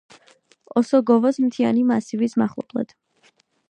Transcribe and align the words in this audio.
ოსოგოვოს 0.81 1.41
მთიანი 1.45 1.87
მასივის 1.93 2.37
მახლობლად. 2.45 3.01